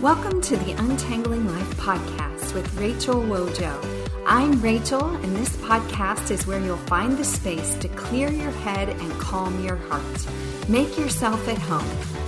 Welcome 0.00 0.40
to 0.42 0.56
the 0.56 0.74
Untangling 0.74 1.44
Life 1.52 1.76
podcast 1.76 2.54
with 2.54 2.72
Rachel 2.78 3.16
Wojo. 3.16 4.14
I'm 4.24 4.62
Rachel, 4.62 5.04
and 5.04 5.36
this 5.36 5.56
podcast 5.56 6.30
is 6.30 6.46
where 6.46 6.60
you'll 6.60 6.76
find 6.76 7.18
the 7.18 7.24
space 7.24 7.74
to 7.78 7.88
clear 7.88 8.30
your 8.30 8.52
head 8.52 8.90
and 8.90 9.12
calm 9.14 9.64
your 9.64 9.74
heart. 9.74 10.28
Make 10.68 10.96
yourself 10.96 11.48
at 11.48 11.58
home. 11.58 12.27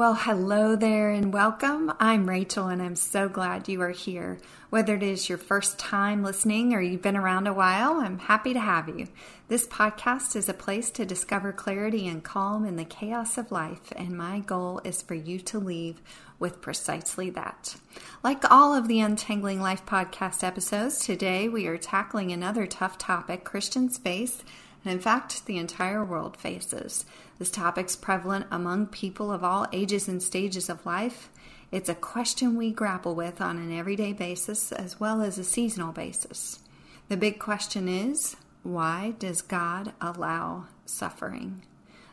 Well, 0.00 0.14
hello 0.14 0.76
there 0.76 1.10
and 1.10 1.30
welcome. 1.30 1.92
I'm 2.00 2.26
Rachel 2.26 2.68
and 2.68 2.80
I'm 2.80 2.96
so 2.96 3.28
glad 3.28 3.68
you 3.68 3.82
are 3.82 3.90
here. 3.90 4.38
Whether 4.70 4.94
it 4.94 5.02
is 5.02 5.28
your 5.28 5.36
first 5.36 5.78
time 5.78 6.22
listening 6.22 6.72
or 6.72 6.80
you've 6.80 7.02
been 7.02 7.18
around 7.18 7.46
a 7.46 7.52
while, 7.52 8.00
I'm 8.00 8.18
happy 8.18 8.54
to 8.54 8.60
have 8.60 8.88
you. 8.88 9.08
This 9.48 9.66
podcast 9.66 10.36
is 10.36 10.48
a 10.48 10.54
place 10.54 10.88
to 10.92 11.04
discover 11.04 11.52
clarity 11.52 12.08
and 12.08 12.24
calm 12.24 12.64
in 12.64 12.76
the 12.76 12.86
chaos 12.86 13.36
of 13.36 13.52
life, 13.52 13.92
and 13.94 14.16
my 14.16 14.38
goal 14.38 14.80
is 14.84 15.02
for 15.02 15.12
you 15.12 15.38
to 15.40 15.58
leave 15.58 16.00
with 16.38 16.62
precisely 16.62 17.28
that. 17.28 17.76
Like 18.24 18.50
all 18.50 18.74
of 18.74 18.88
the 18.88 19.00
Untangling 19.00 19.60
Life 19.60 19.84
podcast 19.84 20.42
episodes, 20.42 21.04
today 21.04 21.46
we 21.46 21.66
are 21.66 21.76
tackling 21.76 22.32
another 22.32 22.66
tough 22.66 22.96
topic 22.96 23.44
Christians 23.44 23.98
face 23.98 24.42
and 24.84 24.94
in 24.94 25.00
fact, 25.00 25.46
the 25.46 25.58
entire 25.58 26.04
world 26.04 26.36
faces. 26.36 27.04
This 27.38 27.50
topic's 27.50 27.96
prevalent 27.96 28.46
among 28.50 28.86
people 28.86 29.30
of 29.30 29.44
all 29.44 29.66
ages 29.72 30.08
and 30.08 30.22
stages 30.22 30.68
of 30.68 30.86
life. 30.86 31.30
It's 31.70 31.88
a 31.88 31.94
question 31.94 32.56
we 32.56 32.70
grapple 32.72 33.14
with 33.14 33.40
on 33.40 33.56
an 33.56 33.72
everyday 33.72 34.12
basis 34.12 34.72
as 34.72 34.98
well 34.98 35.22
as 35.22 35.38
a 35.38 35.44
seasonal 35.44 35.92
basis. 35.92 36.60
The 37.08 37.16
big 37.16 37.38
question 37.38 37.88
is 37.88 38.36
why 38.62 39.14
does 39.18 39.42
God 39.42 39.92
allow 40.00 40.66
suffering? 40.84 41.62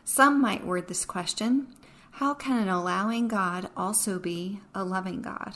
Some 0.04 0.40
might 0.40 0.66
word 0.66 0.88
this 0.88 1.04
question 1.04 1.68
how 2.12 2.34
can 2.34 2.58
an 2.60 2.68
allowing 2.68 3.28
God 3.28 3.68
also 3.76 4.18
be 4.18 4.58
a 4.74 4.82
loving 4.82 5.22
God? 5.22 5.54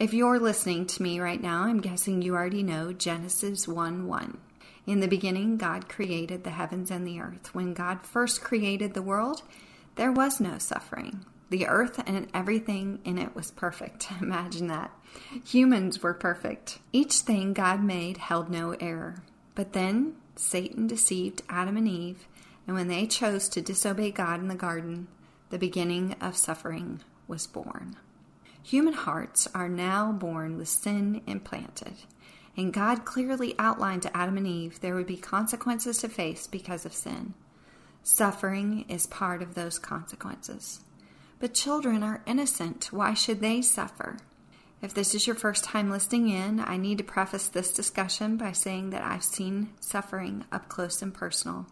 If 0.00 0.12
you're 0.12 0.40
listening 0.40 0.86
to 0.86 1.02
me 1.04 1.20
right 1.20 1.40
now, 1.40 1.62
I'm 1.62 1.80
guessing 1.80 2.20
you 2.20 2.34
already 2.34 2.64
know 2.64 2.92
Genesis 2.92 3.68
1 3.68 4.08
1. 4.08 4.38
In 4.86 5.00
the 5.00 5.08
beginning, 5.08 5.56
God 5.56 5.88
created 5.88 6.44
the 6.44 6.50
heavens 6.50 6.90
and 6.90 7.06
the 7.06 7.20
earth. 7.20 7.54
When 7.54 7.74
God 7.74 8.04
first 8.04 8.42
created 8.42 8.94
the 8.94 9.02
world, 9.02 9.42
there 9.96 10.12
was 10.12 10.40
no 10.40 10.58
suffering. 10.58 11.24
The 11.50 11.66
earth 11.66 12.00
and 12.06 12.28
everything 12.32 13.00
in 13.04 13.18
it 13.18 13.34
was 13.34 13.50
perfect. 13.50 14.08
Imagine 14.20 14.68
that. 14.68 14.92
Humans 15.44 16.02
were 16.02 16.14
perfect. 16.14 16.78
Each 16.92 17.16
thing 17.16 17.52
God 17.52 17.82
made 17.82 18.18
held 18.18 18.50
no 18.50 18.72
error. 18.80 19.22
But 19.54 19.72
then 19.72 20.14
Satan 20.36 20.86
deceived 20.86 21.42
Adam 21.48 21.76
and 21.76 21.88
Eve, 21.88 22.26
and 22.66 22.76
when 22.76 22.88
they 22.88 23.06
chose 23.06 23.48
to 23.50 23.60
disobey 23.60 24.10
God 24.10 24.40
in 24.40 24.48
the 24.48 24.54
garden, 24.54 25.08
the 25.50 25.58
beginning 25.58 26.14
of 26.20 26.36
suffering 26.36 27.00
was 27.26 27.46
born. 27.46 27.96
Human 28.62 28.94
hearts 28.94 29.48
are 29.54 29.68
now 29.68 30.12
born 30.12 30.56
with 30.56 30.68
sin 30.68 31.22
implanted. 31.26 31.94
And 32.56 32.72
God 32.72 33.04
clearly 33.04 33.54
outlined 33.58 34.02
to 34.02 34.16
Adam 34.16 34.36
and 34.36 34.46
Eve 34.46 34.80
there 34.80 34.94
would 34.94 35.06
be 35.06 35.16
consequences 35.16 35.98
to 35.98 36.08
face 36.08 36.46
because 36.46 36.84
of 36.84 36.92
sin. 36.92 37.34
Suffering 38.02 38.84
is 38.88 39.06
part 39.06 39.42
of 39.42 39.54
those 39.54 39.78
consequences. 39.78 40.80
But 41.38 41.54
children 41.54 42.02
are 42.02 42.22
innocent. 42.26 42.92
Why 42.92 43.14
should 43.14 43.40
they 43.40 43.62
suffer? 43.62 44.18
If 44.82 44.94
this 44.94 45.14
is 45.14 45.26
your 45.26 45.36
first 45.36 45.64
time 45.64 45.90
listening 45.90 46.28
in, 46.28 46.60
I 46.60 46.78
need 46.78 46.98
to 46.98 47.04
preface 47.04 47.48
this 47.48 47.72
discussion 47.72 48.36
by 48.36 48.52
saying 48.52 48.90
that 48.90 49.04
I've 49.04 49.22
seen 49.22 49.70
suffering 49.78 50.44
up 50.50 50.68
close 50.68 51.02
and 51.02 51.12
personal. 51.12 51.66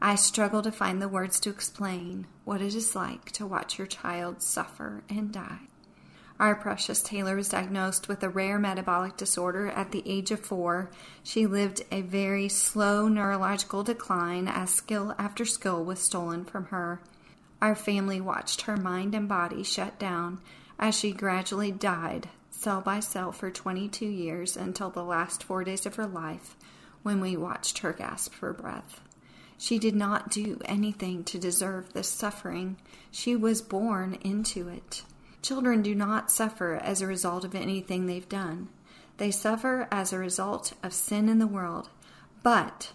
I 0.00 0.14
struggle 0.14 0.62
to 0.62 0.72
find 0.72 1.02
the 1.02 1.08
words 1.08 1.40
to 1.40 1.50
explain 1.50 2.26
what 2.44 2.62
it 2.62 2.74
is 2.74 2.94
like 2.94 3.32
to 3.32 3.46
watch 3.46 3.78
your 3.78 3.86
child 3.86 4.42
suffer 4.42 5.02
and 5.10 5.32
die. 5.32 5.67
Our 6.40 6.54
precious 6.54 7.02
Taylor 7.02 7.34
was 7.34 7.48
diagnosed 7.48 8.06
with 8.06 8.22
a 8.22 8.28
rare 8.28 8.60
metabolic 8.60 9.16
disorder 9.16 9.68
at 9.68 9.90
the 9.90 10.04
age 10.06 10.30
of 10.30 10.40
four. 10.40 10.88
She 11.24 11.46
lived 11.46 11.82
a 11.90 12.02
very 12.02 12.48
slow 12.48 13.08
neurological 13.08 13.82
decline 13.82 14.46
as 14.46 14.70
skill 14.70 15.16
after 15.18 15.44
skill 15.44 15.84
was 15.84 15.98
stolen 15.98 16.44
from 16.44 16.66
her. 16.66 17.00
Our 17.60 17.74
family 17.74 18.20
watched 18.20 18.62
her 18.62 18.76
mind 18.76 19.16
and 19.16 19.28
body 19.28 19.64
shut 19.64 19.98
down 19.98 20.40
as 20.78 20.94
she 20.96 21.12
gradually 21.12 21.72
died 21.72 22.28
cell 22.50 22.80
by 22.80 23.00
cell 23.00 23.32
for 23.32 23.50
22 23.50 24.06
years 24.06 24.56
until 24.56 24.90
the 24.90 25.04
last 25.04 25.42
four 25.44 25.64
days 25.64 25.86
of 25.86 25.96
her 25.96 26.06
life 26.06 26.56
when 27.02 27.20
we 27.20 27.36
watched 27.36 27.78
her 27.78 27.92
gasp 27.92 28.32
for 28.32 28.52
breath. 28.52 29.00
She 29.56 29.78
did 29.78 29.96
not 29.96 30.30
do 30.30 30.60
anything 30.64 31.24
to 31.24 31.38
deserve 31.38 31.92
this 31.92 32.08
suffering. 32.08 32.76
She 33.10 33.34
was 33.34 33.60
born 33.60 34.18
into 34.22 34.68
it. 34.68 35.02
Children 35.48 35.80
do 35.80 35.94
not 35.94 36.30
suffer 36.30 36.74
as 36.74 37.00
a 37.00 37.06
result 37.06 37.42
of 37.42 37.54
anything 37.54 38.04
they've 38.04 38.28
done. 38.28 38.68
They 39.16 39.30
suffer 39.30 39.88
as 39.90 40.12
a 40.12 40.18
result 40.18 40.74
of 40.82 40.92
sin 40.92 41.26
in 41.26 41.38
the 41.38 41.46
world, 41.46 41.88
but 42.42 42.92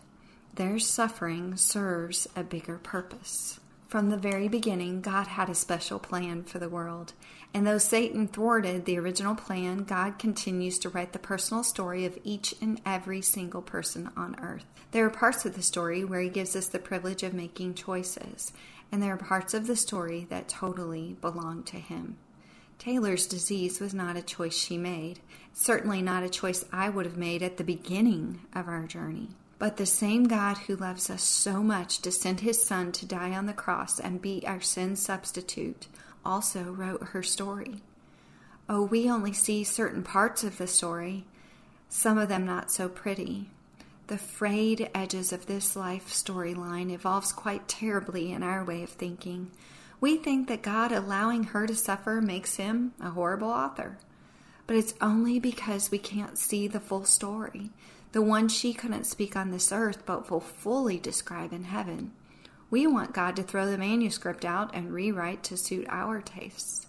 their 0.53 0.77
suffering 0.77 1.57
serves 1.57 2.27
a 2.35 2.43
bigger 2.43 2.77
purpose. 2.77 3.59
From 3.87 4.11
the 4.11 4.17
very 4.17 4.47
beginning, 4.47 5.01
God 5.01 5.25
had 5.25 5.49
a 5.49 5.55
special 5.55 5.97
plan 5.97 6.43
for 6.43 6.59
the 6.59 6.69
world. 6.69 7.13
And 7.55 7.65
though 7.65 7.79
Satan 7.79 8.27
thwarted 8.27 8.85
the 8.85 8.99
original 8.99 9.33
plan, 9.33 9.79
God 9.79 10.19
continues 10.19 10.77
to 10.77 10.89
write 10.89 11.13
the 11.13 11.17
personal 11.17 11.63
story 11.63 12.05
of 12.05 12.19
each 12.23 12.53
and 12.61 12.79
every 12.85 13.23
single 13.23 13.63
person 13.63 14.11
on 14.15 14.39
earth. 14.39 14.65
There 14.91 15.03
are 15.03 15.09
parts 15.09 15.43
of 15.43 15.55
the 15.55 15.63
story 15.63 16.05
where 16.05 16.21
he 16.21 16.29
gives 16.29 16.55
us 16.55 16.67
the 16.67 16.77
privilege 16.77 17.23
of 17.23 17.33
making 17.33 17.73
choices, 17.73 18.53
and 18.91 19.01
there 19.01 19.13
are 19.13 19.17
parts 19.17 19.55
of 19.55 19.65
the 19.65 19.75
story 19.75 20.27
that 20.29 20.47
totally 20.47 21.17
belong 21.19 21.63
to 21.63 21.77
him. 21.77 22.17
Taylor's 22.83 23.27
disease 23.27 23.79
was 23.79 23.93
not 23.93 24.17
a 24.17 24.21
choice 24.21 24.53
she 24.53 24.77
made, 24.77 25.21
certainly 25.53 26.01
not 26.01 26.21
a 26.21 26.29
choice 26.29 26.65
I 26.69 26.89
would 26.89 27.05
have 27.05 27.15
made 27.15 27.41
at 27.41 27.55
the 27.55 27.63
beginning 27.63 28.41
of 28.53 28.67
our 28.67 28.85
journey. 28.87 29.29
But 29.57 29.77
the 29.77 29.85
same 29.85 30.25
God 30.25 30.57
who 30.57 30.75
loves 30.75 31.09
us 31.09 31.23
so 31.23 31.63
much 31.63 31.99
to 31.99 32.11
send 32.11 32.41
his 32.41 32.61
Son 32.61 32.91
to 32.91 33.05
die 33.05 33.31
on 33.31 33.45
the 33.45 33.53
cross 33.53 34.01
and 34.01 34.21
be 34.21 34.43
our 34.45 34.59
sin 34.59 34.97
substitute 34.97 35.87
also 36.25 36.63
wrote 36.63 37.03
her 37.13 37.23
story. 37.23 37.75
Oh, 38.67 38.83
we 38.83 39.09
only 39.09 39.31
see 39.31 39.63
certain 39.63 40.03
parts 40.03 40.43
of 40.43 40.57
the 40.57 40.67
story, 40.67 41.23
some 41.87 42.17
of 42.17 42.27
them 42.27 42.45
not 42.45 42.69
so 42.69 42.89
pretty. 42.89 43.49
The 44.07 44.17
frayed 44.17 44.89
edges 44.93 45.31
of 45.31 45.45
this 45.45 45.77
life 45.77 46.09
storyline 46.09 46.91
evolves 46.91 47.31
quite 47.31 47.69
terribly 47.69 48.33
in 48.33 48.43
our 48.43 48.61
way 48.61 48.83
of 48.83 48.89
thinking 48.89 49.51
we 50.03 50.17
think 50.17 50.49
that 50.49 50.61
God 50.61 50.91
allowing 50.91 51.45
her 51.45 51.65
to 51.65 51.73
suffer 51.73 52.19
makes 52.19 52.57
him 52.57 52.91
a 52.99 53.11
horrible 53.11 53.47
author. 53.47 53.97
But 54.67 54.75
it's 54.75 54.93
only 54.99 55.39
because 55.39 55.91
we 55.91 55.97
can't 55.97 56.37
see 56.37 56.67
the 56.67 56.81
full 56.81 57.05
story, 57.05 57.69
the 58.11 58.21
one 58.21 58.49
she 58.49 58.73
couldn't 58.73 59.05
speak 59.05 59.37
on 59.37 59.51
this 59.51 59.71
earth 59.71 60.05
but 60.05 60.29
will 60.29 60.41
fully 60.41 60.99
describe 60.99 61.53
in 61.53 61.63
heaven. 61.63 62.11
We 62.69 62.85
want 62.85 63.13
God 63.13 63.37
to 63.37 63.43
throw 63.43 63.65
the 63.65 63.77
manuscript 63.77 64.43
out 64.43 64.75
and 64.75 64.91
rewrite 64.91 65.41
to 65.43 65.55
suit 65.55 65.85
our 65.87 66.19
tastes. 66.19 66.85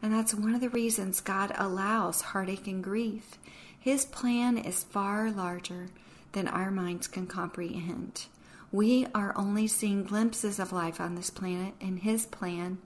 And 0.00 0.14
that's 0.14 0.32
one 0.32 0.54
of 0.54 0.60
the 0.60 0.68
reasons 0.68 1.20
God 1.20 1.52
allows 1.58 2.20
heartache 2.20 2.68
and 2.68 2.80
grief. 2.84 3.38
His 3.76 4.04
plan 4.04 4.56
is 4.56 4.84
far 4.84 5.32
larger 5.32 5.88
than 6.30 6.46
our 6.46 6.70
minds 6.70 7.08
can 7.08 7.26
comprehend. 7.26 8.26
We 8.72 9.06
are 9.14 9.36
only 9.36 9.66
seeing 9.66 10.02
glimpses 10.02 10.58
of 10.58 10.72
life 10.72 10.98
on 10.98 11.14
this 11.14 11.28
planet, 11.28 11.74
and 11.78 11.98
His 11.98 12.24
plan 12.24 12.78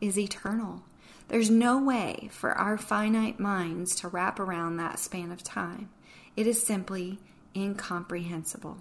is 0.00 0.18
eternal. 0.18 0.82
There's 1.28 1.50
no 1.50 1.78
way 1.82 2.30
for 2.32 2.52
our 2.52 2.78
finite 2.78 3.38
minds 3.38 3.94
to 3.96 4.08
wrap 4.08 4.40
around 4.40 4.78
that 4.78 4.98
span 4.98 5.30
of 5.30 5.42
time. 5.42 5.90
It 6.34 6.46
is 6.46 6.62
simply 6.62 7.18
incomprehensible. 7.54 8.78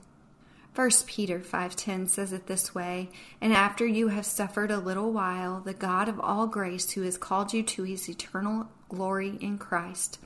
1 0.73 1.05
Peter 1.05 1.41
5:10 1.41 2.07
says 2.07 2.31
it 2.31 2.47
this 2.47 2.73
way, 2.73 3.09
and 3.41 3.51
after 3.53 3.85
you 3.85 4.07
have 4.07 4.25
suffered 4.25 4.71
a 4.71 4.79
little 4.79 5.11
while, 5.11 5.59
the 5.59 5.73
God 5.73 6.07
of 6.07 6.19
all 6.19 6.47
grace 6.47 6.91
who 6.91 7.01
has 7.01 7.17
called 7.17 7.53
you 7.53 7.61
to 7.61 7.83
his 7.83 8.09
eternal 8.09 8.69
glory 8.87 9.37
in 9.41 9.57
Christ 9.57 10.17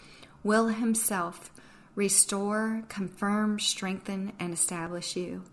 will 0.44 0.68
himself 0.68 1.52
restore, 1.96 2.84
confirm, 2.90 3.60
strengthen 3.60 4.34
and 4.40 4.54
establish 4.54 5.16
you. 5.16 5.44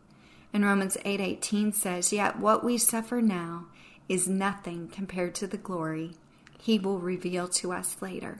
And 0.54 0.64
Romans 0.64 0.96
8:18 1.04 1.68
8, 1.68 1.74
says, 1.74 2.12
"Yet 2.12 2.38
what 2.38 2.62
we 2.62 2.78
suffer 2.78 3.20
now 3.20 3.66
is 4.08 4.28
nothing 4.28 4.86
compared 4.86 5.34
to 5.34 5.48
the 5.48 5.58
glory 5.58 6.12
he 6.58 6.78
will 6.78 7.00
reveal 7.00 7.48
to 7.48 7.72
us 7.72 7.96
later." 8.00 8.38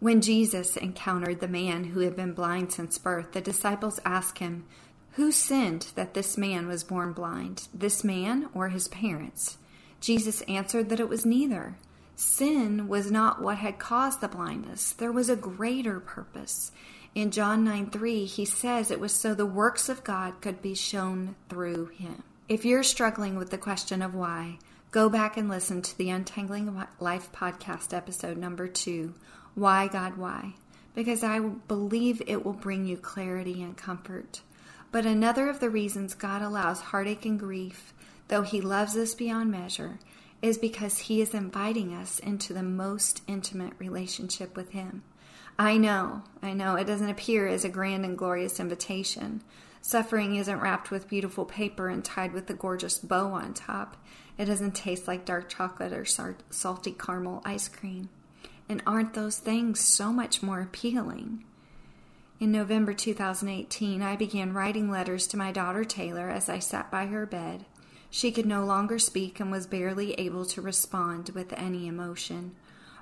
When 0.00 0.22
Jesus 0.22 0.78
encountered 0.78 1.40
the 1.40 1.46
man 1.46 1.84
who 1.84 2.00
had 2.00 2.16
been 2.16 2.32
blind 2.32 2.72
since 2.72 2.96
birth, 2.96 3.32
the 3.32 3.42
disciples 3.42 4.00
asked 4.06 4.38
him, 4.38 4.64
"Who 5.12 5.30
sinned 5.30 5.92
that 5.96 6.14
this 6.14 6.38
man 6.38 6.66
was 6.66 6.82
born 6.82 7.12
blind, 7.12 7.68
this 7.74 8.02
man 8.02 8.48
or 8.54 8.70
his 8.70 8.88
parents?" 8.88 9.58
Jesus 10.00 10.40
answered 10.42 10.88
that 10.88 11.00
it 11.00 11.10
was 11.10 11.26
neither. 11.26 11.76
Sin 12.16 12.88
was 12.88 13.10
not 13.10 13.42
what 13.42 13.58
had 13.58 13.78
caused 13.78 14.22
the 14.22 14.28
blindness. 14.28 14.92
There 14.92 15.12
was 15.12 15.28
a 15.28 15.36
greater 15.36 16.00
purpose. 16.00 16.72
In 17.14 17.30
John 17.30 17.62
9 17.62 17.90
3, 17.90 18.24
he 18.24 18.44
says 18.44 18.90
it 18.90 18.98
was 18.98 19.12
so 19.12 19.34
the 19.34 19.46
works 19.46 19.88
of 19.88 20.02
God 20.02 20.40
could 20.40 20.60
be 20.60 20.74
shown 20.74 21.36
through 21.48 21.86
him. 21.86 22.24
If 22.48 22.64
you're 22.64 22.82
struggling 22.82 23.36
with 23.36 23.50
the 23.50 23.58
question 23.58 24.02
of 24.02 24.16
why, 24.16 24.58
go 24.90 25.08
back 25.08 25.36
and 25.36 25.48
listen 25.48 25.80
to 25.82 25.96
the 25.96 26.10
Untangling 26.10 26.84
Life 26.98 27.30
podcast 27.32 27.94
episode 27.94 28.36
number 28.36 28.66
two 28.66 29.14
Why 29.54 29.86
God 29.86 30.16
Why? 30.16 30.54
Because 30.96 31.22
I 31.22 31.38
believe 31.38 32.20
it 32.26 32.44
will 32.44 32.52
bring 32.52 32.84
you 32.84 32.96
clarity 32.96 33.62
and 33.62 33.76
comfort. 33.76 34.40
But 34.90 35.06
another 35.06 35.48
of 35.48 35.60
the 35.60 35.70
reasons 35.70 36.14
God 36.14 36.42
allows 36.42 36.80
heartache 36.80 37.24
and 37.24 37.38
grief, 37.38 37.94
though 38.26 38.42
He 38.42 38.60
loves 38.60 38.96
us 38.96 39.14
beyond 39.14 39.52
measure, 39.52 40.00
is 40.42 40.58
because 40.58 40.98
He 40.98 41.20
is 41.20 41.32
inviting 41.32 41.94
us 41.94 42.18
into 42.18 42.52
the 42.52 42.64
most 42.64 43.22
intimate 43.28 43.74
relationship 43.78 44.56
with 44.56 44.70
Him. 44.70 45.04
I 45.58 45.76
know, 45.76 46.22
I 46.42 46.52
know, 46.52 46.74
it 46.74 46.86
doesn't 46.86 47.08
appear 47.08 47.46
as 47.46 47.64
a 47.64 47.68
grand 47.68 48.04
and 48.04 48.18
glorious 48.18 48.58
invitation. 48.58 49.42
Suffering 49.80 50.34
isn't 50.36 50.60
wrapped 50.60 50.90
with 50.90 51.08
beautiful 51.08 51.44
paper 51.44 51.88
and 51.88 52.04
tied 52.04 52.32
with 52.32 52.50
a 52.50 52.54
gorgeous 52.54 52.98
bow 52.98 53.28
on 53.32 53.54
top. 53.54 53.96
It 54.36 54.46
doesn't 54.46 54.74
taste 54.74 55.06
like 55.06 55.24
dark 55.24 55.48
chocolate 55.48 55.92
or 55.92 56.04
salty 56.04 56.92
caramel 56.92 57.42
ice 57.44 57.68
cream. 57.68 58.08
And 58.68 58.82
aren't 58.86 59.14
those 59.14 59.38
things 59.38 59.80
so 59.80 60.12
much 60.12 60.42
more 60.42 60.60
appealing? 60.60 61.44
In 62.40 62.50
November 62.50 62.92
2018, 62.92 64.02
I 64.02 64.16
began 64.16 64.54
writing 64.54 64.90
letters 64.90 65.26
to 65.28 65.36
my 65.36 65.52
daughter 65.52 65.84
Taylor 65.84 66.30
as 66.30 66.48
I 66.48 66.58
sat 66.58 66.90
by 66.90 67.06
her 67.06 67.26
bed. 67.26 67.64
She 68.10 68.32
could 68.32 68.46
no 68.46 68.64
longer 68.64 68.98
speak 68.98 69.38
and 69.38 69.52
was 69.52 69.66
barely 69.66 70.14
able 70.14 70.46
to 70.46 70.62
respond 70.62 71.30
with 71.30 71.52
any 71.52 71.86
emotion. 71.86 72.56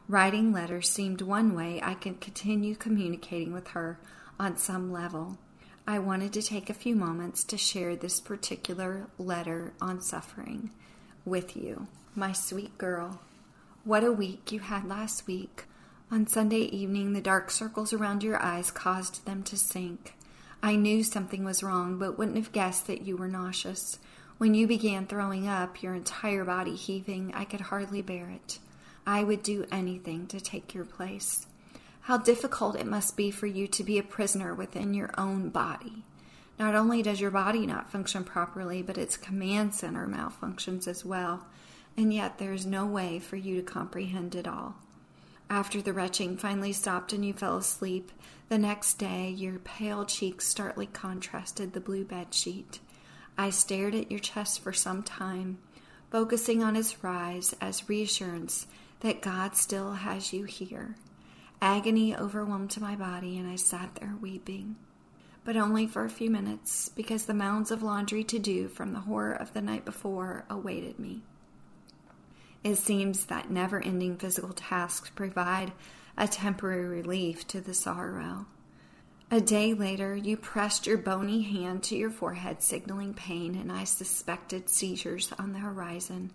Writing 0.08 0.52
letters 0.52 0.90
seemed 0.90 1.22
one 1.22 1.54
way 1.54 1.80
I 1.82 1.94
could 1.94 2.20
continue 2.20 2.74
communicating 2.74 3.52
with 3.52 3.68
her 3.68 3.98
on 4.38 4.56
some 4.56 4.92
level. 4.92 5.38
I 5.86 6.00
wanted 6.00 6.32
to 6.34 6.42
take 6.42 6.68
a 6.68 6.74
few 6.74 6.96
moments 6.96 7.44
to 7.44 7.56
share 7.56 7.94
this 7.96 8.20
particular 8.20 9.06
letter 9.16 9.72
on 9.80 10.00
suffering 10.00 10.70
with 11.24 11.56
you. 11.56 11.86
My 12.14 12.32
sweet 12.32 12.76
girl, 12.78 13.20
what 13.84 14.04
a 14.04 14.12
week 14.12 14.52
you 14.52 14.60
had 14.60 14.84
last 14.84 15.26
week. 15.26 15.64
On 16.10 16.26
Sunday 16.26 16.62
evening, 16.62 17.12
the 17.12 17.20
dark 17.20 17.50
circles 17.50 17.92
around 17.92 18.22
your 18.22 18.42
eyes 18.42 18.70
caused 18.70 19.24
them 19.24 19.42
to 19.44 19.56
sink. 19.56 20.14
I 20.62 20.76
knew 20.76 21.02
something 21.02 21.44
was 21.44 21.62
wrong, 21.62 21.98
but 21.98 22.18
wouldn't 22.18 22.36
have 22.36 22.52
guessed 22.52 22.86
that 22.88 23.02
you 23.02 23.16
were 23.16 23.28
nauseous. 23.28 23.98
When 24.38 24.54
you 24.54 24.66
began 24.66 25.06
throwing 25.06 25.48
up, 25.48 25.82
your 25.82 25.94
entire 25.94 26.44
body 26.44 26.74
heaving, 26.74 27.32
I 27.34 27.44
could 27.44 27.60
hardly 27.60 28.02
bear 28.02 28.28
it. 28.28 28.58
I 29.06 29.24
would 29.24 29.42
do 29.42 29.66
anything 29.72 30.26
to 30.28 30.40
take 30.40 30.74
your 30.74 30.84
place. 30.84 31.46
How 32.02 32.18
difficult 32.18 32.76
it 32.76 32.86
must 32.86 33.16
be 33.16 33.30
for 33.30 33.46
you 33.46 33.66
to 33.68 33.84
be 33.84 33.98
a 33.98 34.02
prisoner 34.02 34.54
within 34.54 34.94
your 34.94 35.10
own 35.18 35.50
body. 35.50 36.04
Not 36.58 36.74
only 36.74 37.02
does 37.02 37.20
your 37.20 37.30
body 37.30 37.66
not 37.66 37.90
function 37.90 38.24
properly, 38.24 38.82
but 38.82 38.98
its 38.98 39.16
command 39.16 39.74
center 39.74 40.06
malfunctions 40.06 40.86
as 40.86 41.04
well, 41.04 41.46
and 41.96 42.12
yet 42.12 42.38
there 42.38 42.52
is 42.52 42.66
no 42.66 42.86
way 42.86 43.18
for 43.18 43.36
you 43.36 43.56
to 43.56 43.62
comprehend 43.62 44.34
it 44.34 44.46
all. 44.46 44.76
After 45.50 45.82
the 45.82 45.92
retching 45.92 46.36
finally 46.36 46.72
stopped 46.72 47.12
and 47.12 47.24
you 47.24 47.32
fell 47.32 47.56
asleep, 47.56 48.10
the 48.48 48.58
next 48.58 48.94
day 48.94 49.28
your 49.28 49.58
pale 49.58 50.04
cheeks 50.04 50.46
starkly 50.46 50.86
contrasted 50.86 51.72
the 51.72 51.80
blue 51.80 52.04
bed 52.04 52.32
sheet. 52.32 52.78
I 53.36 53.50
stared 53.50 53.94
at 53.94 54.10
your 54.10 54.20
chest 54.20 54.60
for 54.60 54.72
some 54.72 55.02
time, 55.02 55.58
focusing 56.10 56.62
on 56.62 56.76
its 56.76 57.02
rise 57.02 57.54
as 57.60 57.88
reassurance 57.88 58.66
that 59.02 59.20
God 59.20 59.56
still 59.56 59.92
has 59.92 60.32
you 60.32 60.44
here. 60.44 60.96
Agony 61.60 62.16
overwhelmed 62.16 62.80
my 62.80 62.96
body, 62.96 63.36
and 63.36 63.48
I 63.48 63.56
sat 63.56 63.96
there 63.96 64.14
weeping. 64.20 64.76
But 65.44 65.56
only 65.56 65.88
for 65.88 66.04
a 66.04 66.10
few 66.10 66.30
minutes, 66.30 66.88
because 66.88 67.26
the 67.26 67.34
mounds 67.34 67.72
of 67.72 67.82
laundry 67.82 68.22
to 68.24 68.38
do 68.38 68.68
from 68.68 68.92
the 68.92 69.00
horror 69.00 69.32
of 69.32 69.52
the 69.52 69.60
night 69.60 69.84
before 69.84 70.44
awaited 70.48 71.00
me. 71.00 71.22
It 72.62 72.76
seems 72.76 73.26
that 73.26 73.50
never 73.50 73.80
ending 73.80 74.16
physical 74.16 74.52
tasks 74.52 75.10
provide 75.10 75.72
a 76.16 76.28
temporary 76.28 76.86
relief 76.86 77.46
to 77.48 77.60
the 77.60 77.74
sorrow. 77.74 78.46
A 79.32 79.40
day 79.40 79.74
later, 79.74 80.14
you 80.14 80.36
pressed 80.36 80.86
your 80.86 80.98
bony 80.98 81.42
hand 81.42 81.82
to 81.84 81.96
your 81.96 82.10
forehead, 82.10 82.62
signaling 82.62 83.14
pain, 83.14 83.56
and 83.56 83.72
I 83.72 83.82
suspected 83.82 84.68
seizures 84.68 85.32
on 85.38 85.52
the 85.52 85.58
horizon. 85.58 86.32